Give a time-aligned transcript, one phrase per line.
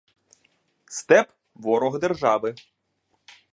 [0.99, 1.27] Степ—
[1.63, 2.55] ворог держави.